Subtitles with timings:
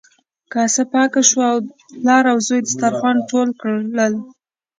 [0.53, 1.59] کاسه پاکه شوه او
[1.93, 4.13] پلار او زوی دسترخوان ټول کړل.